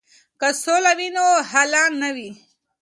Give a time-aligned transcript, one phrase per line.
[0.39, 2.29] که سوله وي نو هاله نه وي.